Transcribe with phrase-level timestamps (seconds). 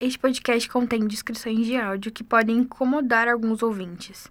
[0.00, 4.28] Este podcast contém descrições de áudio que podem incomodar alguns ouvintes.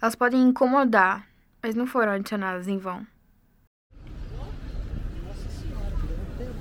[0.00, 1.28] Elas podem incomodar,
[1.60, 3.04] mas não foram adicionadas em vão.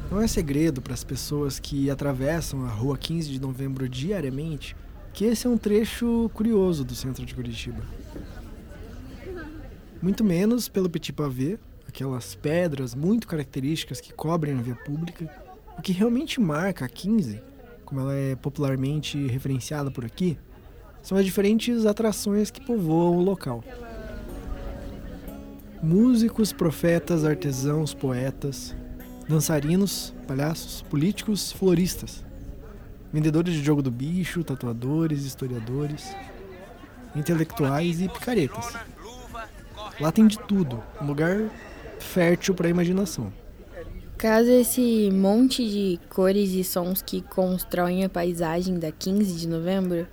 [0.09, 4.75] Não é segredo para as pessoas que atravessam a rua 15 de novembro diariamente
[5.13, 7.83] que esse é um trecho curioso do centro de Curitiba.
[10.01, 15.31] Muito menos pelo Petit Pavé, aquelas pedras muito características que cobrem a via pública,
[15.77, 17.39] o que realmente marca a 15,
[17.87, 20.37] como ela é popularmente referenciada por aqui,
[21.01, 23.63] são as diferentes atrações que povoam o local.
[25.81, 28.75] Músicos, profetas, artesãos, poetas,
[29.29, 32.25] dançarinos, palhaços, políticos, floristas,
[33.13, 36.13] vendedores de jogo do bicho, tatuadores, historiadores,
[37.15, 38.73] intelectuais e picaretas.
[39.97, 41.49] Lá tem de tudo, um lugar
[41.99, 43.31] fértil para a imaginação.
[44.17, 50.07] Caso esse monte de cores e sons que constroem a paisagem da 15 de novembro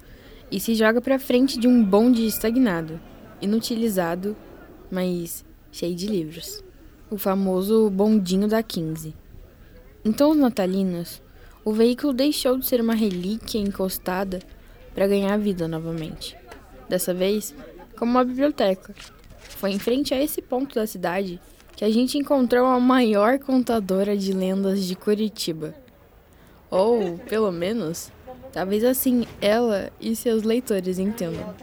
[0.53, 3.01] e se joga para frente de um bonde estagnado,
[3.41, 4.37] inutilizado,
[4.91, 5.43] mas
[5.73, 6.63] cheio de livros.
[7.11, 9.15] O famoso bondinho da 15.
[10.05, 11.23] Então os natalinos,
[11.65, 14.41] o veículo deixou de ser uma relíquia encostada
[14.95, 16.37] para ganhar vida novamente.
[16.91, 17.55] Dessa vez,
[17.97, 18.95] como uma biblioteca.
[19.39, 21.41] Foi em frente a esse ponto da cidade
[21.77, 25.75] que a gente encontrou a maior contadora de lendas de Curitiba.
[26.71, 28.11] Ou, pelo menos,
[28.53, 31.55] talvez assim ela e seus leitores entendam.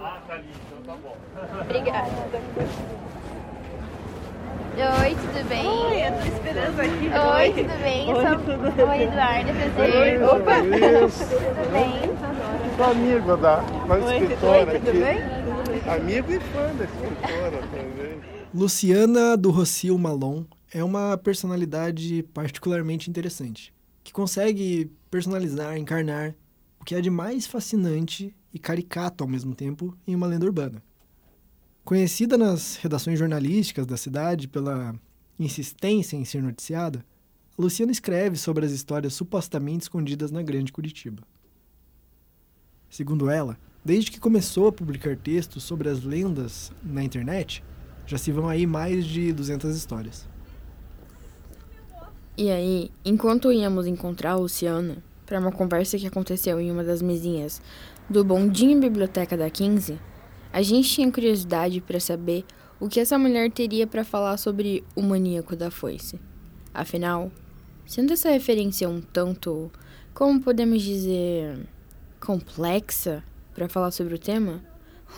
[0.00, 1.16] Ah, tá ali, então tá bom.
[1.60, 2.10] Obrigada.
[5.00, 5.66] Oi, tudo bem?
[5.66, 7.10] Oi, eu tô esperando aqui.
[7.10, 8.14] Oi, tudo bem?
[8.14, 8.38] Oi, sou...
[8.38, 9.96] tudo Oi Eduardo, prazer.
[9.96, 10.54] Oi, Opa!
[10.54, 11.92] tudo bem?
[12.76, 15.00] Sou amigo da, da Oi, escritora Oi, tudo aqui.
[15.00, 15.92] bem?
[15.92, 18.37] Amigo e fã da escritora também.
[18.54, 26.34] Luciana do Rocio Malon é uma personalidade particularmente interessante, que consegue personalizar, encarnar
[26.80, 30.82] o que é de mais fascinante e caricato ao mesmo tempo em uma lenda urbana.
[31.84, 34.94] Conhecida nas redações jornalísticas da cidade pela
[35.38, 37.04] insistência em ser noticiada,
[37.58, 41.22] Luciana escreve sobre as histórias supostamente escondidas na Grande Curitiba.
[42.88, 47.62] Segundo ela, desde que começou a publicar textos sobre as lendas na internet,
[48.08, 50.26] já se vão aí mais de 200 histórias.
[52.36, 54.96] E aí, enquanto íamos encontrar a Luciana
[55.26, 57.60] para uma conversa que aconteceu em uma das mesinhas
[58.08, 59.98] do Bondinho Biblioteca da 15,
[60.50, 62.46] a gente tinha curiosidade para saber
[62.80, 66.18] o que essa mulher teria para falar sobre o maníaco da foice.
[66.72, 67.30] Afinal,
[67.84, 69.70] sendo essa referência um tanto,
[70.14, 71.58] como podemos dizer,
[72.18, 73.22] complexa
[73.54, 74.62] para falar sobre o tema,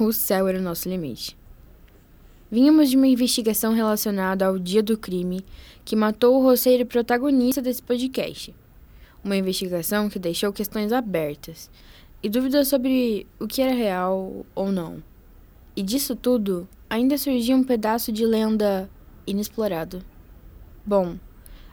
[0.01, 1.39] o céu era o nosso limite.
[2.51, 5.45] Vínhamos de uma investigação relacionada ao dia do crime
[5.85, 8.53] que matou o roceiro protagonista desse podcast.
[9.23, 11.71] Uma investigação que deixou questões abertas
[12.21, 15.01] e dúvidas sobre o que era real ou não.
[15.77, 18.91] E disso tudo, ainda surgia um pedaço de lenda
[19.27, 20.03] inexplorado.
[20.85, 21.17] Bom,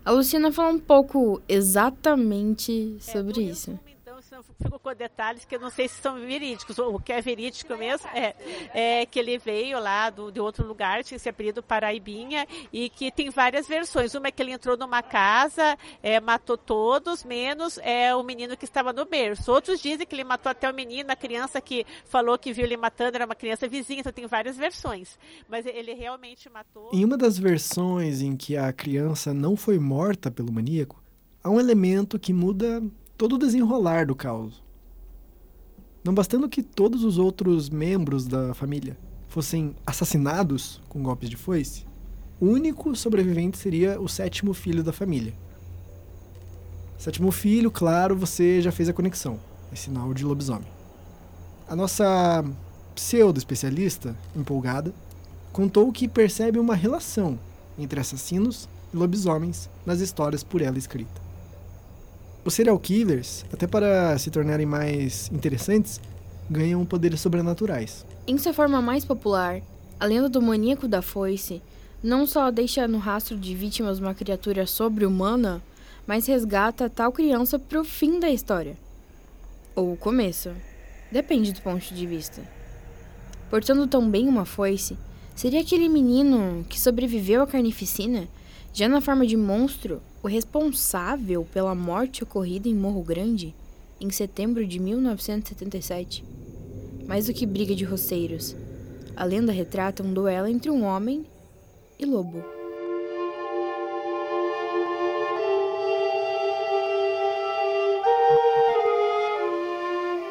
[0.05, 3.97] a Luciana falou um pouco exatamente sobre é,
[4.42, 6.78] isso fico com detalhes que eu não sei se são verídicos.
[6.78, 8.36] O que é verídico mesmo é,
[8.74, 13.12] é que ele veio lá do, de outro lugar, tinha esse apelido Paraibinha, e que
[13.12, 14.14] tem várias versões.
[14.14, 18.66] Uma é que ele entrou numa casa, é, matou todos, menos é, o menino que
[18.66, 19.52] estava no berço.
[19.52, 22.78] Outros dizem que ele matou até o menino, a criança que falou que viu ele
[22.78, 25.18] matando era uma criança vizinha, então tem várias versões.
[25.48, 26.90] Mas ele realmente matou.
[26.94, 31.02] Em uma das versões em que a criança não foi morta pelo maníaco,
[31.44, 32.84] há um elemento que muda
[33.17, 34.63] todo o desenrolar do caos.
[36.03, 38.95] Não bastando que todos os outros membros da família
[39.28, 41.85] fossem assassinados com golpes de foice,
[42.39, 45.33] o único sobrevivente seria o sétimo filho da família.
[46.97, 49.39] Sétimo filho, claro, você já fez a conexão.
[49.72, 50.67] É sinal de lobisomem.
[51.67, 52.45] A nossa
[52.95, 54.94] pseudo-especialista, empolgada,
[55.51, 57.38] contou que percebe uma relação
[57.77, 61.26] entre assassinos e lobisomens nas histórias por ela escrita.
[62.47, 66.00] Os serial killers, até para se tornarem mais interessantes,
[66.50, 68.06] ganham poderes sobrenaturais.
[68.25, 69.60] Em sua forma mais popular,
[70.00, 71.62] a lenda do maníaco da foice
[72.01, 75.62] não só deixa no rastro de vítimas uma criatura sobre-humana,
[76.07, 78.77] mas resgata tal criança para o fim da história.
[79.75, 80.51] Ou o começo.
[81.12, 82.42] Depende do ponto de vista.
[83.50, 84.98] Portando tão bem uma foice,
[85.36, 88.25] seria aquele menino que sobreviveu à carnificina,
[88.74, 93.54] já na forma de monstro, o responsável pela morte ocorrida em Morro Grande
[94.00, 96.24] em setembro de 1977.
[97.08, 98.56] Mais do que briga de roceiros,
[99.16, 101.25] a lenda retrata um duelo entre um homem
[101.98, 102.44] e lobo.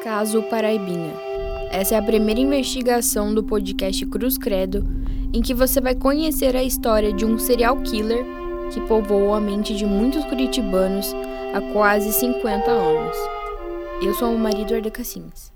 [0.03, 1.13] Caso Paraibinha.
[1.69, 4.87] Essa é a primeira investigação do podcast Cruz Credo,
[5.33, 8.25] em que você vai conhecer a história de um serial killer
[8.71, 11.15] que povoou a mente de muitos curitibanos
[11.53, 13.17] há quase 50 anos.
[14.01, 15.51] Eu sou o marido Arda Cassins.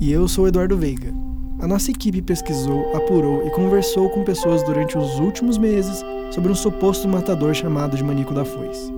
[0.00, 1.12] E eu sou Eduardo Veiga.
[1.60, 6.54] A nossa equipe pesquisou, apurou e conversou com pessoas durante os últimos meses sobre um
[6.54, 8.92] suposto matador chamado de Manico da Foice.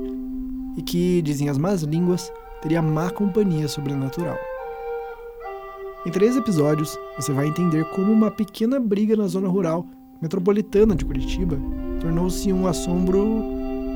[0.77, 2.31] E que, dizem as más línguas,
[2.63, 4.39] teria má companhia sobrenatural.
[6.07, 9.87] Em três episódios, você vai entender como uma pequena briga na zona rural
[10.21, 11.59] metropolitana de Curitiba
[12.01, 13.45] tornou-se um assombro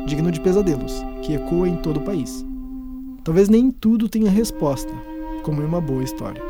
[0.07, 0.93] digno de pesadelos,
[1.23, 2.45] que ecoa em todo o país.
[3.25, 4.93] Talvez nem tudo tenha resposta,
[5.43, 6.43] como em uma boa história.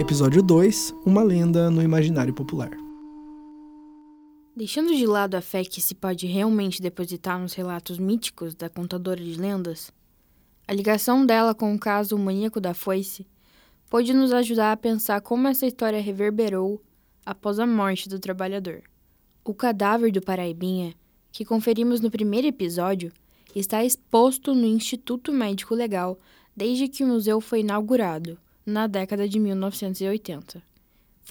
[0.00, 2.70] Episódio 2 Uma lenda no imaginário popular.
[4.56, 9.22] Deixando de lado a fé que se pode realmente depositar nos relatos míticos da contadora
[9.22, 9.92] de lendas,
[10.66, 13.26] a ligação dela com o caso maníaco da foice
[13.90, 16.82] pode nos ajudar a pensar como essa história reverberou
[17.24, 18.82] após a morte do trabalhador.
[19.44, 20.94] O cadáver do Paraibinha,
[21.30, 23.12] que conferimos no primeiro episódio,
[23.54, 26.18] está exposto no Instituto Médico Legal
[26.56, 30.62] desde que o museu foi inaugurado, na década de 1980.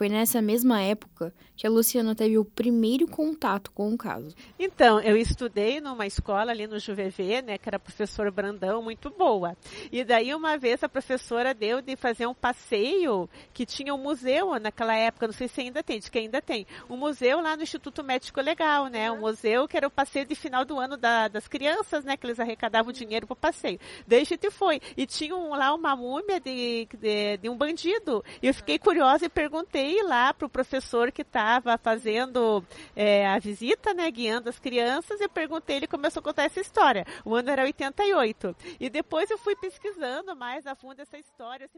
[0.02, 4.36] Foi nessa mesma época que a Luciana teve o primeiro contato com o caso.
[4.58, 9.56] Então, eu estudei numa escola ali no Juvevê, né, que era professor Brandão, muito boa.
[9.92, 14.60] E daí uma vez a professora deu de fazer um passeio que tinha um museu
[14.60, 17.62] naquela época, não sei se ainda tem, diz que ainda tem, um museu lá no
[17.62, 21.28] Instituto Médico Legal, né, um museu que era o passeio de final do ano da,
[21.28, 23.80] das crianças, né, que eles arrecadavam dinheiro para o passeio.
[24.08, 28.26] Daí a gente foi e tinha um, lá uma múmia de, de, de um bandido.
[28.42, 32.64] E eu fiquei curiosa e perguntei perguntei lá para o professor que estava fazendo
[32.96, 37.06] é, a visita, né, guiando as crianças, e perguntei, ele começou a contar essa história.
[37.26, 38.56] O ano era 88.
[38.80, 41.70] E depois eu fui pesquisando mais a fundo essa história.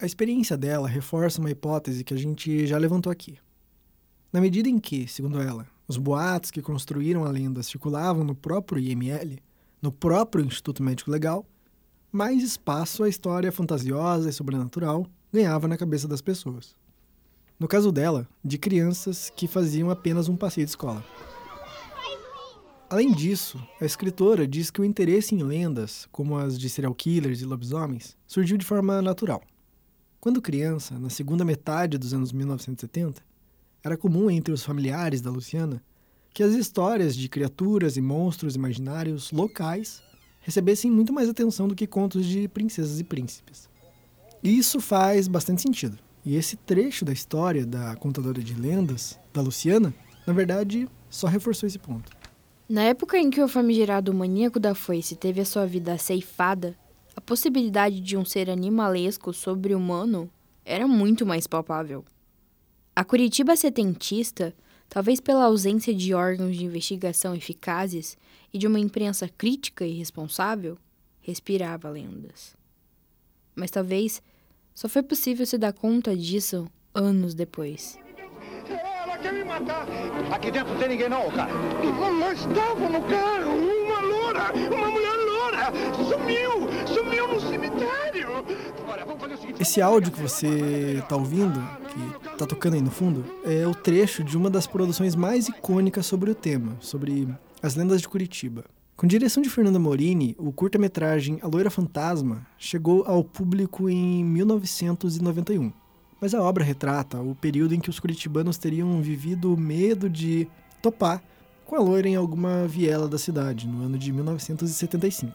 [0.00, 3.38] A experiência dela reforça uma hipótese que a gente já levantou aqui.
[4.32, 8.78] Na medida em que, segundo ela, os boatos que construíram a lenda circulavam no próprio
[8.78, 9.38] IML,
[9.80, 11.46] no próprio Instituto Médico Legal,
[12.12, 16.74] mais espaço a história fantasiosa e sobrenatural ganhava na cabeça das pessoas.
[17.58, 21.02] No caso dela, de crianças que faziam apenas um passeio de escola.
[22.88, 27.40] Além disso, a escritora diz que o interesse em lendas, como as de serial killers
[27.40, 29.42] e lobisomens, surgiu de forma natural.
[30.20, 33.22] Quando criança, na segunda metade dos anos 1970,
[33.82, 35.82] era comum entre os familiares da Luciana
[36.34, 40.02] que as histórias de criaturas e monstros imaginários locais
[40.40, 43.68] recebessem muito mais atenção do que contos de princesas e príncipes.
[44.42, 45.98] E isso faz bastante sentido.
[46.26, 49.94] E esse trecho da história da contadora de lendas, da Luciana,
[50.26, 52.10] na verdade, só reforçou esse ponto.
[52.68, 56.76] Na época em que o famigerado maníaco da foice teve a sua vida ceifada,
[57.14, 60.28] a possibilidade de um ser animalesco sobre-humano
[60.64, 62.04] era muito mais palpável.
[62.96, 64.52] A Curitiba setentista,
[64.88, 68.18] talvez pela ausência de órgãos de investigação eficazes
[68.52, 70.76] e de uma imprensa crítica e responsável,
[71.20, 72.56] respirava lendas.
[73.54, 74.20] Mas talvez
[74.76, 77.98] só foi possível se dar conta disso anos depois.
[78.68, 79.86] Ela quer me matar!
[80.30, 81.50] Aqui dentro não tem ninguém não, cara.
[81.52, 85.72] No carro uma loura, uma mulher loura!
[85.94, 86.68] Sumiu!
[86.86, 88.44] Sumiu no cemitério!
[88.86, 89.62] Olha, vamos fazer o seguinte...
[89.62, 94.22] Esse áudio que você está ouvindo, que está tocando aí no fundo, é o trecho
[94.22, 97.26] de uma das produções mais icônicas sobre o tema, sobre
[97.62, 98.62] as lendas de Curitiba.
[98.96, 105.70] Com direção de Fernanda Morini, o curta-metragem A Loira Fantasma chegou ao público em 1991.
[106.18, 110.48] Mas a obra retrata o período em que os curitibanos teriam vivido o medo de
[110.80, 111.22] topar
[111.66, 115.30] com a loira em alguma viela da cidade, no ano de 1975.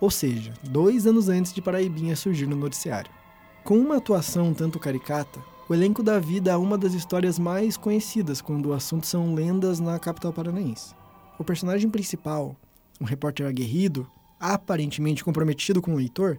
[0.00, 3.12] Ou seja, dois anos antes de Paraibinha surgir no noticiário.
[3.62, 8.40] Com uma atuação tanto caricata, o elenco dá vida a uma das histórias mais conhecidas
[8.40, 10.92] quando o assunto são lendas na capital paranaense.
[11.38, 12.56] O personagem principal,
[13.00, 14.06] um repórter aguerrido,
[14.38, 16.38] aparentemente comprometido com o leitor,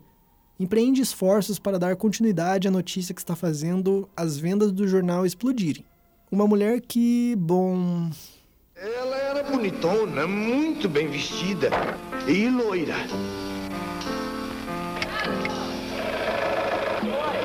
[0.60, 5.84] empreende esforços para dar continuidade à notícia que está fazendo as vendas do jornal explodirem.
[6.32, 8.10] Uma mulher que, bom.
[8.75, 11.70] Ela era bonitona, muito bem vestida
[12.27, 12.96] e loira.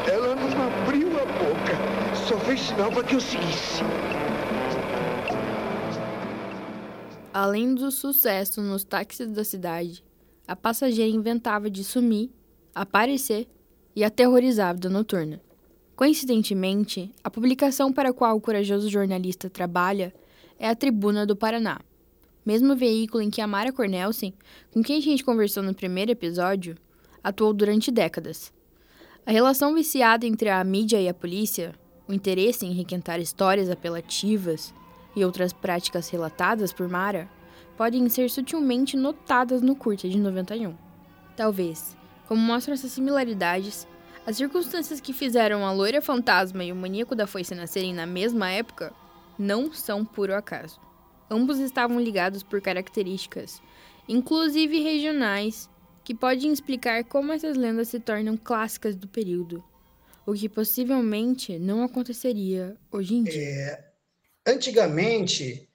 [0.07, 3.83] Ela não abriu a boca, só fez sinal para que eu seguisse.
[7.39, 10.03] Além do sucesso nos táxis da cidade,
[10.49, 12.31] a passageira inventava de sumir,
[12.75, 13.47] aparecer
[13.95, 15.39] e aterrorizar a vida noturna.
[15.95, 20.15] Coincidentemente, a publicação para a qual o corajoso jornalista trabalha
[20.59, 21.79] é a Tribuna do Paraná,
[22.43, 24.33] mesmo veículo em que a Mara Cornelsen,
[24.73, 26.75] com quem a gente conversou no primeiro episódio,
[27.23, 28.51] atuou durante décadas.
[29.27, 31.75] A relação viciada entre a mídia e a polícia,
[32.09, 34.73] o interesse em requentar histórias apelativas
[35.17, 37.29] e outras práticas relatadas por Mara
[37.77, 40.75] podem ser sutilmente notadas no curta de 91.
[41.35, 41.97] Talvez,
[42.29, 43.89] como mostram essas similaridades,
[44.27, 48.51] as circunstâncias que fizeram a loira fantasma e o maníaco da foice nascerem na mesma
[48.51, 48.93] época
[49.39, 50.81] não são puro acaso.
[51.31, 53.61] Ambos estavam ligados por características,
[54.09, 55.69] inclusive regionais,
[56.05, 59.63] que podem explicar como essas lendas se tornam clássicas do período,
[60.25, 63.43] o que possivelmente não aconteceria hoje em dia.
[63.43, 63.86] É,
[64.47, 65.69] antigamente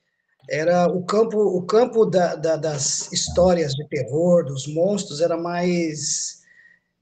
[0.50, 6.42] era o campo, o campo da, da, das histórias de terror, dos monstros, era mais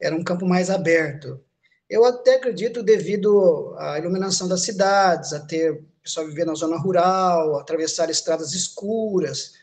[0.02, 1.42] era um campo mais aberto.
[1.90, 7.60] Eu até acredito devido à iluminação das cidades, a ter pessoal viver na zona rural,
[7.60, 9.54] atravessar estradas escuras.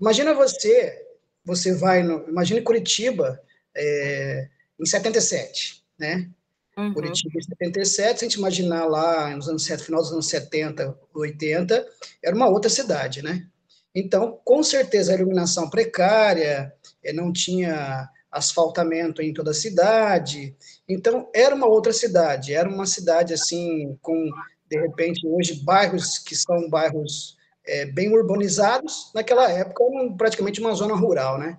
[0.00, 1.06] Imagina você,
[1.44, 3.40] você vai, no, imagine Curitiba
[3.74, 6.28] é, em 77, né?
[6.76, 6.94] Uhum.
[6.94, 11.86] Curitiba em 77, se a gente imaginar lá nos anos final dos anos 70, 80,
[12.22, 13.46] era uma outra cidade, né?
[13.94, 16.72] Então, com certeza, a iluminação precária,
[17.04, 20.56] é, não tinha asfaltamento em toda a cidade.
[20.88, 24.30] Então, era uma outra cidade, era uma cidade, assim, com
[24.72, 27.36] de repente, hoje, bairros que são bairros
[27.66, 29.84] é, bem urbanizados, naquela época,
[30.16, 31.58] praticamente uma zona rural, né?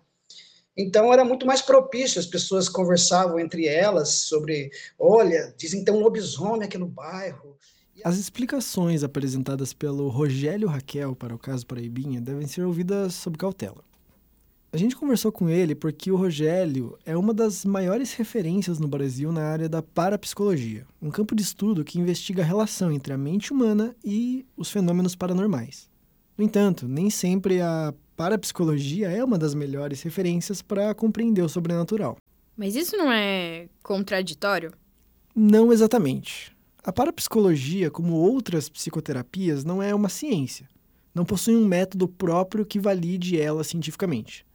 [0.76, 5.94] Então, era muito mais propício, as pessoas conversavam entre elas sobre, olha, dizem que tem
[5.94, 7.56] um lobisomem aqui no bairro.
[8.04, 13.84] As explicações apresentadas pelo Rogério Raquel para o caso Paraibinha devem ser ouvidas sob cautela.
[14.74, 19.32] A gente conversou com ele porque o Rogério é uma das maiores referências no Brasil
[19.32, 23.54] na área da parapsicologia, um campo de estudo que investiga a relação entre a mente
[23.54, 25.88] humana e os fenômenos paranormais.
[26.36, 32.18] No entanto, nem sempre a parapsicologia é uma das melhores referências para compreender o sobrenatural.
[32.56, 34.72] Mas isso não é contraditório?
[35.36, 36.56] Não exatamente.
[36.84, 40.68] A parapsicologia, como outras psicoterapias, não é uma ciência.
[41.16, 44.46] Não possui um método próprio que valide ela cientificamente.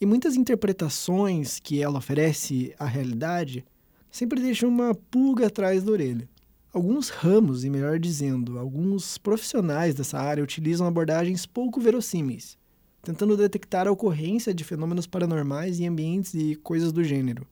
[0.00, 3.64] E muitas interpretações que ela oferece à realidade
[4.10, 6.28] sempre deixam uma pulga atrás da orelha.
[6.72, 12.56] Alguns ramos, e melhor dizendo, alguns profissionais dessa área utilizam abordagens pouco verossímeis,
[13.02, 17.46] tentando detectar a ocorrência de fenômenos paranormais em ambientes e coisas do gênero.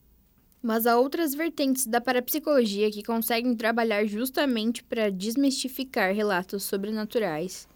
[0.61, 7.67] Mas há outras vertentes da parapsicologia que conseguem trabalhar justamente para desmistificar relatos sobrenaturais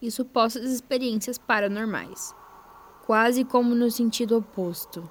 [0.00, 2.34] e supostas experiências paranormais
[3.10, 5.02] quase como no sentido oposto.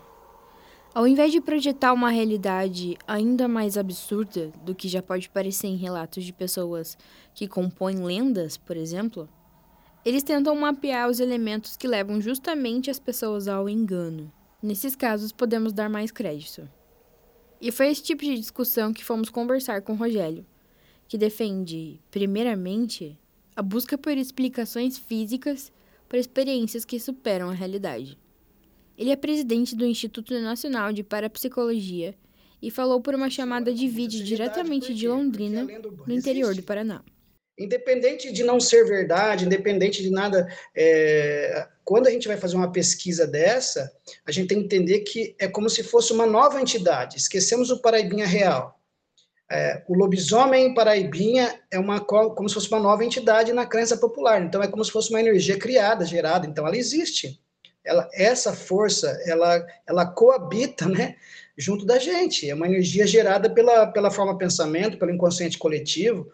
[0.95, 5.75] Ao invés de projetar uma realidade ainda mais absurda do que já pode parecer em
[5.75, 6.97] relatos de pessoas
[7.33, 9.27] que compõem lendas, por exemplo,
[10.09, 14.33] eles tentam mapear os elementos que levam justamente as pessoas ao engano.
[14.59, 16.67] Nesses casos, podemos dar mais crédito.
[17.61, 20.43] E foi esse tipo de discussão que fomos conversar com Rogério,
[21.07, 23.15] que defende, primeiramente,
[23.55, 25.71] a busca por explicações físicas
[26.07, 28.17] para experiências que superam a realidade.
[28.97, 32.15] Ele é presidente do Instituto Nacional de Parapsicologia
[32.59, 35.67] e falou por uma chamada de vídeo diretamente de Londrina,
[36.07, 37.03] no interior do Paraná.
[37.59, 42.71] Independente de não ser verdade, independente de nada, é, quando a gente vai fazer uma
[42.71, 43.91] pesquisa dessa,
[44.25, 47.17] a gente tem que entender que é como se fosse uma nova entidade.
[47.17, 48.79] Esquecemos o Paraibinha real.
[49.51, 54.41] É, o lobisomem paraibinha é uma como se fosse uma nova entidade na crença popular.
[54.43, 56.45] Então é como se fosse uma energia criada, gerada.
[56.45, 57.41] Então ela existe.
[57.83, 61.15] Ela, essa força, ela, ela coabita, né,
[61.57, 62.47] junto da gente.
[62.47, 66.31] É uma energia gerada pela, pela forma pensamento, pelo inconsciente coletivo.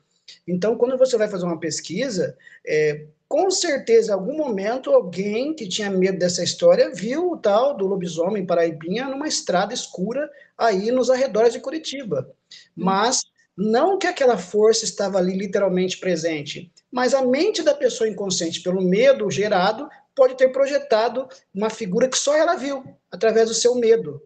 [0.48, 5.68] Então, quando você vai fazer uma pesquisa, é, com certeza, em algum momento, alguém que
[5.68, 11.10] tinha medo dessa história viu o tal do lobisomem paraibinha numa estrada escura aí nos
[11.10, 12.30] arredores de Curitiba.
[12.78, 12.86] Hum.
[12.86, 13.24] Mas
[13.58, 18.82] não que aquela força estava ali literalmente presente, mas a mente da pessoa inconsciente, pelo
[18.82, 24.22] medo gerado, pode ter projetado uma figura que só ela viu, através do seu medo.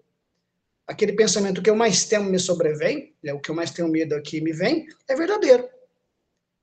[0.88, 4.16] Aquele pensamento que eu mais temo me sobrevém, né, o que eu mais tenho medo
[4.16, 5.68] aqui me vem, é verdadeiro.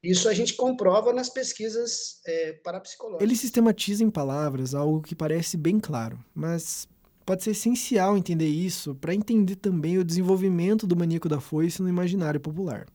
[0.02, 3.22] Isso a gente comprova nas pesquisas é, parapsicológicas.
[3.22, 6.86] Ele sistematiza em palavras algo que parece bem claro, mas
[7.24, 11.88] pode ser essencial entender isso para entender também o desenvolvimento do maníaco da foice no
[11.88, 12.86] imaginário popular.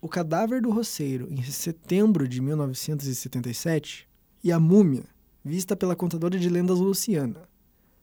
[0.00, 4.06] O cadáver do roceiro, em setembro de 1977,
[4.44, 5.04] e a múmia,
[5.42, 7.48] vista pela contadora de lendas Luciana,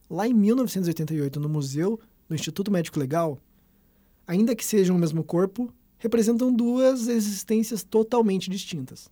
[0.10, 3.38] lá em 1988 no museu do Instituto Médico Legal,
[4.27, 5.71] ainda que sejam o mesmo corpo,
[6.01, 9.08] representam duas existências totalmente distintas.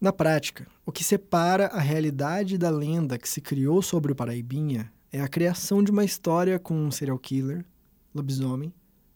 [0.00, 4.90] Na prática, o que separa a realidade da lenda que se criou sobre o Paraibinha
[5.12, 7.66] é a criação de uma história com um serial killer,
[8.14, 8.72] lobisomem,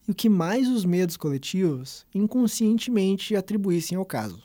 [0.07, 4.43] e o que mais os medos coletivos inconscientemente atribuíssem ao caso.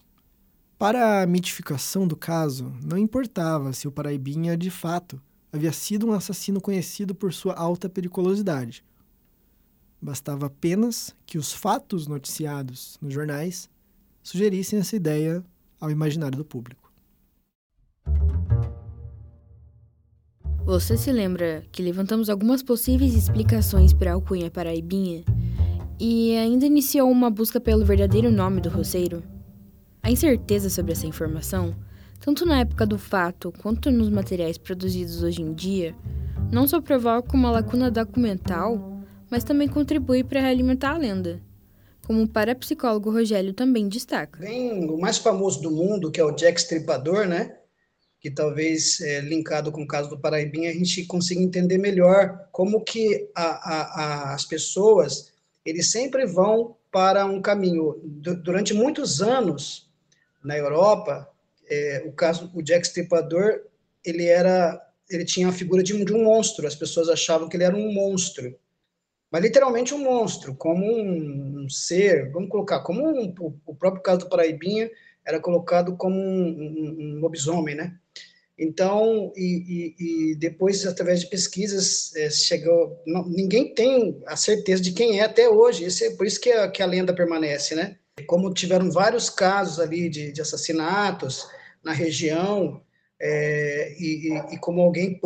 [0.80, 6.14] Para a mitificação do caso, não importava se o Paraibinha de fato havia sido um
[6.14, 8.82] assassino conhecido por sua alta periculosidade.
[10.02, 13.70] Bastava apenas que os fatos noticiados nos jornais
[14.24, 15.44] sugerissem essa ideia
[15.80, 16.92] ao imaginário do público.
[20.66, 25.24] Você se lembra que levantamos algumas possíveis explicações para a alcunha paraibinha
[26.00, 29.24] e ainda iniciou uma busca pelo verdadeiro nome do roceiro?
[30.02, 31.76] A incerteza sobre essa informação,
[32.20, 35.96] tanto na época do fato quanto nos materiais produzidos hoje em dia,
[36.52, 38.91] não só provoca uma lacuna documental,
[39.32, 41.42] mas também contribui para realimentar a lenda
[42.06, 44.40] como o parapsicólogo Rogério também destaca.
[44.40, 47.56] Bem, o mais famoso do mundo, que é o Jack Stripador, né?
[48.20, 52.84] Que talvez é, linkado com o caso do Paraibinha a gente consiga entender melhor como
[52.84, 55.32] que a, a, a, as pessoas
[55.66, 58.02] eles sempre vão para um caminho.
[58.44, 59.90] durante muitos anos
[60.44, 61.30] na Europa,
[61.70, 63.62] é, o caso o Jack Stripador
[64.04, 66.68] ele era ele tinha a figura de de um monstro.
[66.68, 68.56] As pessoas achavam que ele era um monstro
[69.32, 73.34] mas literalmente um monstro, como um, ser, vamos colocar, como um,
[73.66, 74.92] o próprio caso do Paraibinha
[75.26, 77.96] era colocado como um, um, um lobisomem, né?
[78.60, 83.02] Então, e, e, e, depois, através de pesquisas, é, chegou.
[83.08, 85.86] Não, ninguém tem a certeza de quem é até hoje.
[85.86, 87.98] Esse é por isso que a, que a lenda permanece, né?
[88.28, 91.48] Como tiveram vários casos ali de, de assassinatos
[91.84, 92.84] na região,
[93.20, 95.20] é, e, e, como alguém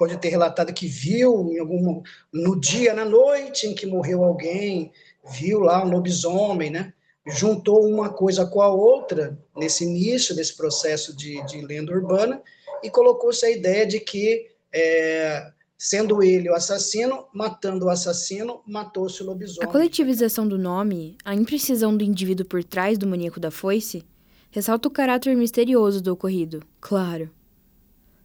[0.00, 2.02] pode ter relatado que viu em algum
[2.32, 4.90] no dia, na noite em que morreu alguém,
[5.30, 6.94] viu lá um lobisomem, né?
[7.26, 12.40] Juntou uma coisa com a outra nesse início desse processo de, de lenda urbana
[12.82, 19.22] e colocou-se a ideia de que, é, sendo ele o assassino, matando o assassino, matou-se
[19.22, 19.68] o lobisomem.
[19.68, 24.02] A coletivização do nome, a imprecisão do indivíduo por trás do maníaco da foice,
[24.50, 27.30] ressalta o caráter misterioso do ocorrido, claro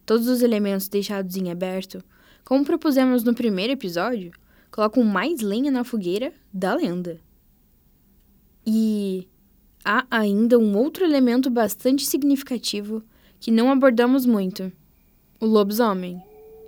[0.06, 2.02] Todos os elementos deixados em aberto,
[2.44, 4.30] como propusemos no primeiro episódio,
[4.70, 7.20] colocam mais lenha na fogueira da lenda.
[8.64, 9.28] E
[9.84, 13.02] há ainda um outro elemento bastante significativo
[13.40, 14.70] que não abordamos muito:
[15.40, 16.22] o lobisomem.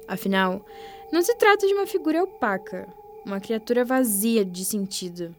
[0.09, 0.67] Afinal,
[1.13, 2.89] não se trata de uma figura opaca,
[3.25, 5.35] uma criatura vazia de sentido.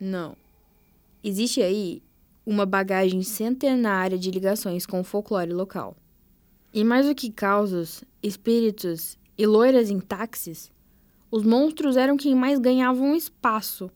[0.00, 0.36] Não.
[1.22, 2.02] Existe aí
[2.44, 5.96] uma bagagem centenária de ligações com o folclore local.
[6.76, 10.72] E mais do que causos, espíritos e loiras em táxis,
[11.30, 13.88] os monstros eram quem mais ganhavam espaço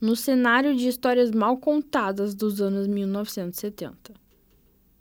[0.00, 4.14] no cenário de histórias mal contadas dos anos 1970.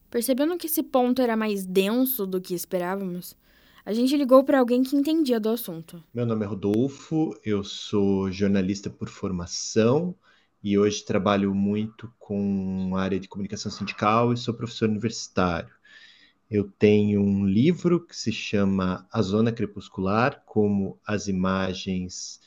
[0.09, 3.37] Percebendo que esse ponto era mais denso do que esperávamos,
[3.85, 6.03] a gente ligou para alguém que entendia do assunto.
[6.11, 10.15] Meu nome é Rodolfo, eu sou jornalista por formação
[10.63, 15.77] e hoje trabalho muito com a área de comunicação sindical e sou professor universitário.
[16.49, 22.39] Eu tenho um livro que se chama A Zona Crepuscular, como as imagens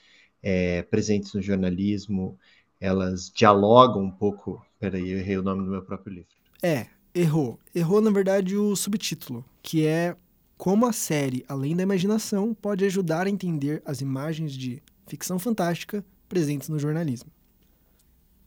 [0.42, 2.36] é, presentes no jornalismo,
[2.80, 4.60] elas dialogam um pouco.
[4.80, 6.30] Peraí, eu errei o nome do meu próprio livro.
[6.60, 7.60] É, errou.
[7.72, 10.16] Errou, na verdade, o subtítulo, que é
[10.56, 16.04] Como a série Além da Imaginação pode ajudar a entender as imagens de ficção fantástica
[16.28, 17.30] presentes no jornalismo.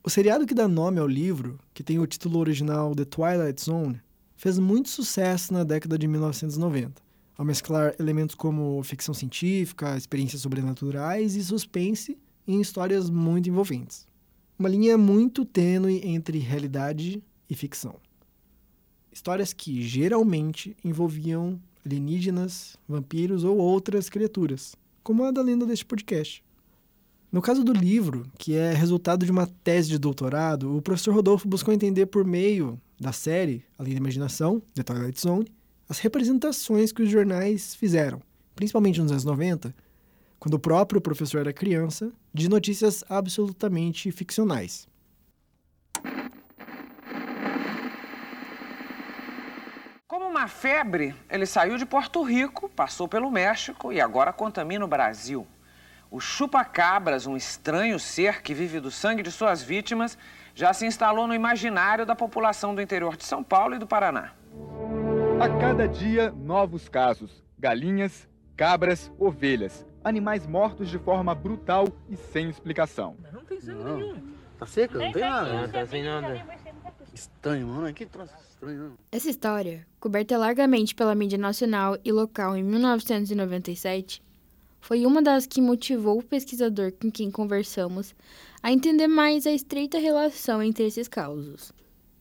[0.04, 4.02] O seriado que dá nome ao livro, que tem o título original The Twilight Zone,
[4.36, 7.02] fez muito sucesso na década de 1990,
[7.38, 12.18] ao mesclar elementos como ficção científica, experiências sobrenaturais e suspense
[12.48, 14.08] em histórias muito envolventes.
[14.58, 17.96] Uma linha muito tênue entre realidade e ficção.
[19.12, 26.44] Histórias que geralmente envolviam alienígenas, vampiros ou outras criaturas, como a da lenda deste podcast.
[27.36, 31.50] No caso do livro, que é resultado de uma tese de doutorado, o professor Rodolfo
[31.50, 35.54] buscou entender por meio da série, além da imaginação, The Twilight Zone,
[35.90, 38.22] as representações que os jornais fizeram,
[38.56, 39.76] principalmente nos anos 90,
[40.40, 44.88] quando o próprio professor era criança, de notícias absolutamente ficcionais.
[50.08, 54.88] Como uma febre, ele saiu de Porto Rico, passou pelo México e agora contamina o
[54.88, 55.46] Brasil.
[56.16, 60.18] O chupa-cabras, um estranho ser que vive do sangue de suas vítimas,
[60.54, 64.32] já se instalou no imaginário da população do interior de São Paulo e do Paraná.
[65.42, 67.44] A cada dia, novos casos.
[67.60, 69.86] Galinhas, cabras, ovelhas.
[70.06, 73.18] Animais mortos de forma brutal e sem explicação.
[73.34, 73.98] Não tem sangue não.
[73.98, 74.34] nenhum.
[74.58, 74.98] Tá seco?
[74.98, 75.54] Não tem nada.
[75.54, 76.46] Não tá sem nada.
[77.14, 77.94] Estranho, mano.
[77.94, 78.98] Que troço estranho, não?
[79.12, 84.24] Essa história, coberta largamente pela mídia nacional e local em 1997,
[84.86, 88.14] foi uma das que motivou o pesquisador com quem conversamos
[88.62, 91.72] a entender mais a estreita relação entre esses causos,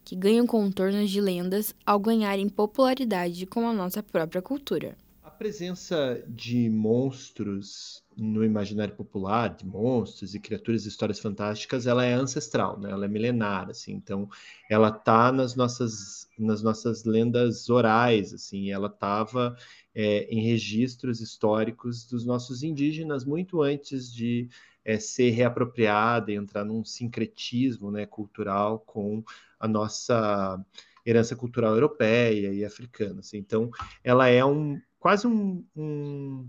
[0.02, 4.96] que ganham contornos de lendas ao ganharem popularidade com a nossa própria cultura.
[5.22, 12.04] A presença de monstros no imaginário popular, de monstros e criaturas e histórias fantásticas, ela
[12.04, 12.90] é ancestral, né?
[12.90, 14.28] ela é milenar, assim, então
[14.70, 19.56] ela tá nas nossas, nas nossas lendas orais, assim, ela estava
[19.94, 24.48] é, em registros históricos dos nossos indígenas muito antes de
[24.84, 29.24] é, ser reapropriada e entrar num sincretismo né, cultural com
[29.58, 30.62] a nossa
[31.06, 33.20] herança cultural europeia e africana.
[33.20, 33.38] Assim.
[33.38, 33.70] Então,
[34.02, 36.48] ela é um quase um, um,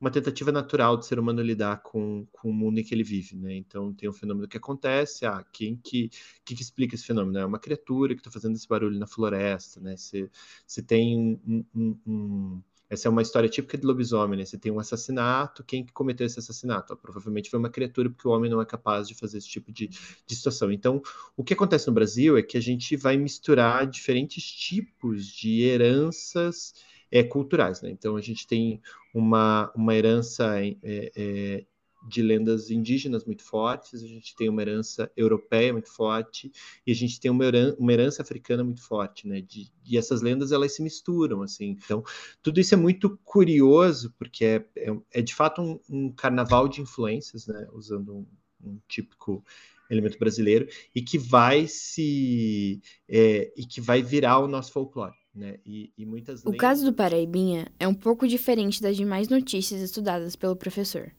[0.00, 3.36] uma tentativa natural do ser humano lidar com, com o mundo em que ele vive,
[3.36, 3.54] né?
[3.54, 6.08] Então tem um fenômeno que acontece, ah, quem que,
[6.44, 7.38] que, que explica esse fenômeno?
[7.38, 9.94] É uma criatura que está fazendo esse barulho na floresta, né?
[9.96, 14.44] Você tem um, um, um, essa é uma história típica de lobisomem, né?
[14.46, 16.94] Você tem um assassinato, quem que cometeu esse assassinato?
[16.94, 19.70] Ah, provavelmente foi uma criatura, porque o homem não é capaz de fazer esse tipo
[19.70, 20.72] de, de situação.
[20.72, 21.02] Então,
[21.36, 26.74] o que acontece no Brasil é que a gente vai misturar diferentes tipos de heranças
[27.10, 27.82] é, culturais.
[27.82, 27.90] Né?
[27.90, 28.80] Então, a gente tem
[29.14, 31.64] uma, uma herança é, é,
[32.08, 36.50] de lendas indígenas muito fortes, a gente tem uma herança europeia muito forte,
[36.86, 39.40] e a gente tem uma herança, uma herança africana muito forte, né?
[39.40, 41.76] De, e essas lendas, elas se misturam, assim.
[41.84, 42.02] Então,
[42.42, 46.80] tudo isso é muito curioso, porque é, é, é de fato um, um, carnaval de
[46.80, 47.68] influências, né?
[47.72, 48.26] Usando um,
[48.62, 49.44] um típico
[49.90, 52.80] elemento brasileiro, e que vai se...
[53.08, 55.19] É, e que vai virar o nosso folclore.
[55.34, 55.58] Né?
[55.64, 60.34] E, e muitas o caso do Paraibinha é um pouco diferente das demais notícias estudadas
[60.34, 61.12] pelo professor.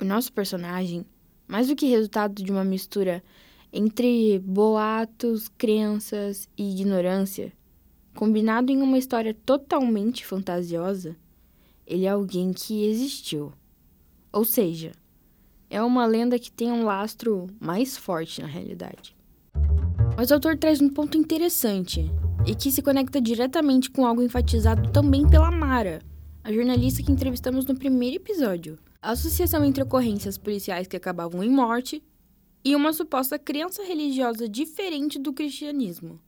[0.00, 1.04] O nosso personagem,
[1.46, 3.22] mais do que resultado de uma mistura
[3.72, 7.52] entre boatos, crenças e ignorância,
[8.14, 11.14] combinado em uma história totalmente fantasiosa,
[11.86, 13.52] ele é alguém que existiu.
[14.32, 14.92] Ou seja,
[15.68, 19.14] é uma lenda que tem um lastro mais forte na realidade.
[20.16, 22.10] Mas o autor traz um ponto interessante
[22.48, 26.00] e que se conecta diretamente com algo enfatizado também pela Mara,
[26.42, 28.78] a jornalista que entrevistamos no primeiro episódio.
[29.02, 32.02] A associação entre ocorrências policiais que acabavam em morte
[32.64, 36.18] e uma suposta crença religiosa diferente do cristianismo.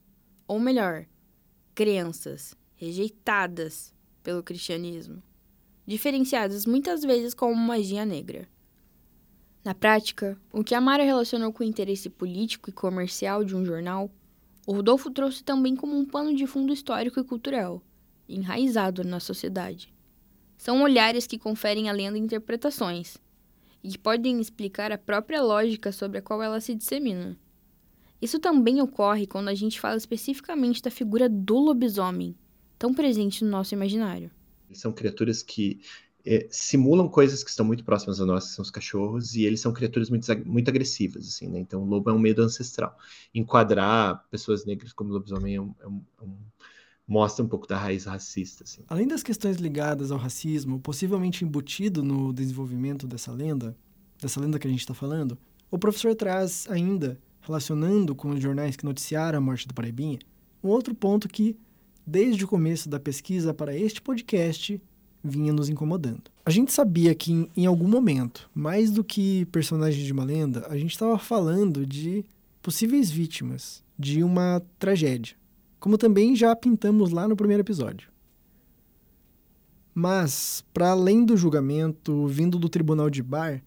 [0.46, 1.06] Ou melhor,
[1.74, 5.22] crenças rejeitadas pelo cristianismo,
[5.86, 8.46] diferenciadas muitas vezes como magia negra.
[9.64, 13.64] Na prática, o que a Mara relacionou com o interesse político e comercial de um
[13.64, 14.10] jornal
[14.66, 17.82] o Rodolfo trouxe também como um pano de fundo histórico e cultural,
[18.28, 19.92] enraizado na sociedade.
[20.56, 23.16] São olhares que conferem à lenda interpretações,
[23.82, 27.38] e que podem explicar a própria lógica sobre a qual ela se dissemina.
[28.20, 32.36] Isso também ocorre quando a gente fala especificamente da figura do lobisomem,
[32.78, 34.30] tão presente no nosso imaginário.
[34.72, 35.80] São criaturas que
[36.24, 39.60] é, simulam coisas que estão muito próximas a nós, que são os cachorros, e eles
[39.60, 41.58] são criaturas muito, muito agressivas, assim, né?
[41.58, 42.96] Então, o lobo é um medo ancestral.
[43.34, 46.36] Enquadrar pessoas negras como lobisomem é um, é um, é um
[47.10, 48.62] mostra um pouco da raiz racista.
[48.62, 48.84] Assim.
[48.86, 53.76] Além das questões ligadas ao racismo, possivelmente embutido no desenvolvimento dessa lenda,
[54.20, 55.36] dessa lenda que a gente está falando,
[55.68, 60.20] o professor traz ainda, relacionando com os jornais que noticiaram a morte do Paraibinha,
[60.62, 61.56] um outro ponto que,
[62.06, 64.80] desde o começo da pesquisa para este podcast,
[65.22, 66.30] vinha nos incomodando.
[66.44, 70.66] A gente sabia que em, em algum momento, mais do que personagens de uma lenda,
[70.68, 72.24] a gente estava falando de
[72.62, 75.36] possíveis vítimas de uma tragédia,
[75.78, 78.10] como também já pintamos lá no primeiro episódio.
[79.94, 83.62] Mas, para além do julgamento vindo do tribunal de Bar,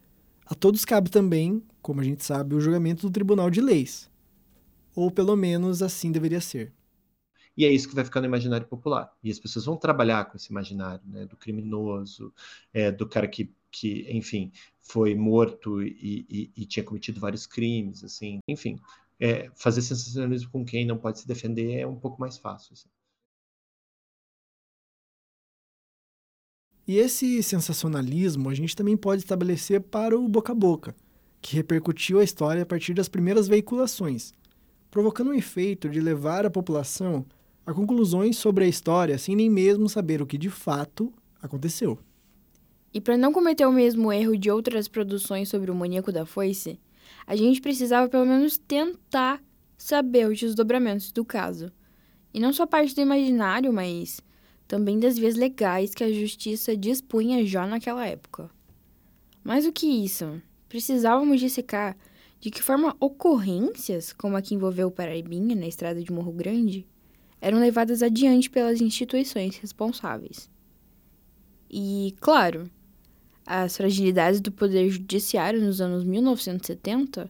[0.45, 4.09] a todos cabe também, como a gente sabe, o julgamento do tribunal de leis.
[4.95, 6.71] Ou pelo menos assim deveria ser.
[7.55, 9.11] E é isso que vai ficar no imaginário popular.
[9.23, 11.25] E as pessoas vão trabalhar com esse imaginário, né?
[11.25, 12.33] Do criminoso,
[12.73, 18.03] é, do cara que, que, enfim, foi morto e, e, e tinha cometido vários crimes,
[18.03, 18.39] assim.
[18.47, 18.79] Enfim,
[19.19, 22.73] é, fazer sensacionalismo com quem não pode se defender é um pouco mais fácil.
[22.73, 22.89] Assim.
[26.85, 30.95] E esse sensacionalismo a gente também pode estabelecer para o boca a boca,
[31.41, 34.33] que repercutiu a história a partir das primeiras veiculações,
[34.91, 37.25] provocando um efeito de levar a população
[37.65, 41.97] a conclusões sobre a história sem nem mesmo saber o que de fato aconteceu.
[42.93, 46.79] E para não cometer o mesmo erro de outras produções sobre o maníaco da foice,
[47.25, 49.41] a gente precisava pelo menos tentar
[49.77, 51.71] saber os desdobramentos do caso.
[52.33, 54.21] E não só parte do imaginário, mas
[54.67, 58.49] também das vias legais que a justiça dispunha já naquela época.
[59.43, 61.97] Mais do que isso, precisávamos dissecar
[62.39, 66.85] De que forma ocorrências, como a que envolveu o Paraibinha na estrada de Morro Grande,
[67.43, 70.49] eram levadas adiante pelas instituições responsáveis.
[71.69, 72.71] E, claro,
[73.45, 77.29] as fragilidades do poder judiciário nos anos 1970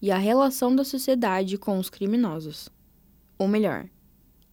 [0.00, 2.68] e a relação da sociedade com os criminosos.
[3.38, 3.88] Ou melhor,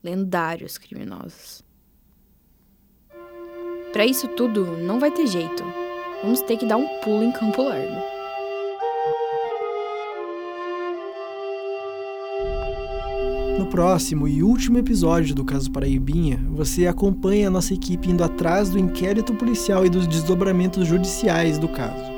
[0.04, 1.63] lendários criminosos.
[3.91, 5.63] Para isso tudo, não vai ter jeito.
[6.22, 8.18] Vamos ter que dar um pulo em Campo Largo.
[13.60, 18.69] No próximo e último episódio do caso Paraibinha, você acompanha a nossa equipe indo atrás
[18.69, 22.10] do inquérito policial e dos desdobramentos judiciais do caso.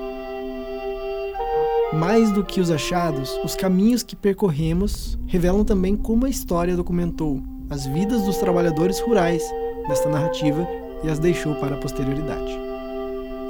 [1.93, 7.41] Mais do que os achados, os caminhos que percorremos revelam também como a história documentou
[7.71, 9.43] as vidas dos trabalhadores rurais
[9.88, 10.67] nesta narrativa
[11.04, 12.56] e as deixou para a posterioridade.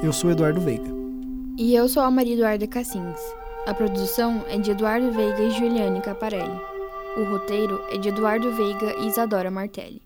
[0.02, 0.90] Eu sou Eduardo Veiga.
[1.58, 3.20] E eu sou a Maria Eduarda Cassins.
[3.68, 6.71] A produção é de Eduardo Veiga e Juliane Caparelli.
[7.18, 10.02] O roteiro é de Eduardo Veiga e Isadora Martelli.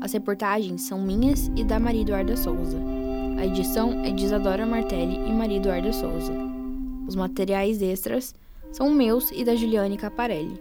[0.00, 2.76] As reportagens são minhas e da Maria Eduarda Souza.
[3.38, 6.32] A edição é de Isadora Martelli e Maria Eduarda Souza.
[7.06, 8.34] Os materiais extras
[8.72, 10.60] são meus e da Juliane Caparelli.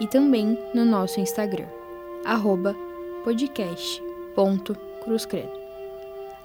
[0.00, 1.75] e também no nosso Instagram
[2.26, 2.76] arroba
[3.24, 5.52] podcast.cruzcredo.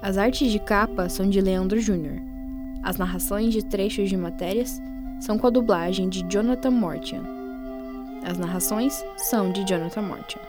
[0.01, 2.15] As artes de capa são de Leandro Júnior.
[2.83, 4.81] As narrações de trechos de matérias
[5.19, 7.23] são com a dublagem de Jonathan Mortian.
[8.23, 10.41] As narrações são de Jonathan Mortian.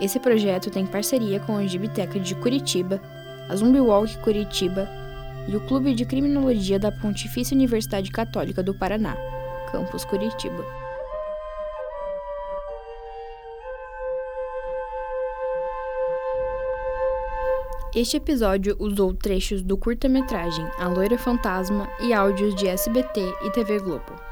[0.00, 2.98] Esse projeto tem parceria com a Gibiteca de Curitiba,
[3.48, 4.88] a Zumbi Walk Curitiba
[5.46, 9.14] e o Clube de Criminologia da Pontifícia Universidade Católica do Paraná,
[9.70, 10.79] Campus Curitiba.
[17.92, 23.80] Este episódio usou trechos do curta-metragem A Loira Fantasma e áudios de SBT e TV
[23.80, 24.29] Globo.